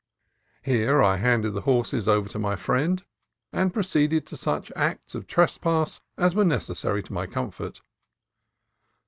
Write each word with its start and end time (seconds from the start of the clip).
Here 0.63 1.03
I 1.03 1.17
handed 1.17 1.51
the 1.51 1.61
horses 1.61 2.07
over 2.07 2.27
to 2.29 2.39
my 2.39 2.55
friend, 2.55 3.05
and 3.53 3.71
proceeded 3.71 4.25
to 4.25 4.35
such 4.35 4.71
acts 4.75 5.13
of 5.13 5.27
trespass 5.27 6.01
as 6.17 6.33
were 6.33 6.43
necessary 6.43 7.03
to 7.03 7.13
my 7.13 7.27
comfort. 7.27 7.81